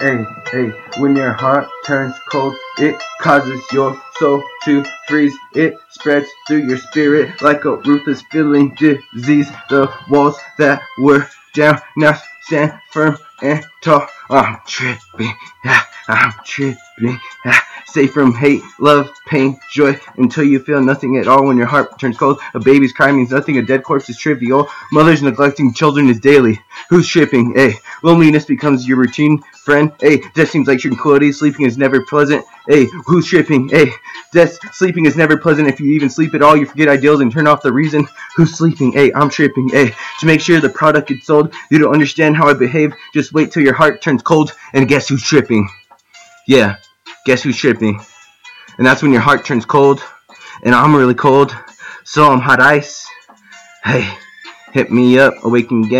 [0.00, 5.36] Hey, hey, when your heart turns cold, it causes your soul to freeze.
[5.54, 9.50] It spreads through your spirit like a ruthless feeling disease.
[9.68, 14.06] The walls that were down now stand firm and tall.
[14.30, 15.34] I'm tripping,
[16.08, 17.20] I'm tripping.
[17.92, 21.98] Safe from hate, love, pain, joy, until you feel nothing at all when your heart
[21.98, 22.38] turns cold.
[22.54, 24.68] A baby's cry means nothing, a dead corpse is trivial.
[24.92, 26.60] Mothers neglecting children is daily.
[26.88, 27.52] Who's tripping?
[27.54, 29.42] Hey, loneliness becomes your routine.
[29.64, 31.32] Friend, hey, death seems like tranquility.
[31.32, 32.44] Sleeping is never pleasant.
[32.68, 33.68] Hey, who's tripping?
[33.68, 33.90] Hey,
[34.32, 35.66] death, sleeping is never pleasant.
[35.66, 38.06] If you even sleep at all, you forget ideals and turn off the reason.
[38.36, 38.92] Who's sleeping?
[38.92, 39.68] Hey, I'm tripping.
[39.68, 42.94] Hey, to make sure the product gets sold, you don't understand how I behave.
[43.12, 45.68] Just wait till your heart turns cold, and guess who's tripping?
[46.46, 46.76] Yeah,
[47.26, 48.00] guess who who's tripping?
[48.78, 50.02] And that's when your heart turns cold,
[50.64, 51.54] and I'm really cold,
[52.04, 53.06] so I'm hot ice.
[53.84, 54.10] Hey,
[54.72, 55.98] hit me up, Awaken Gang.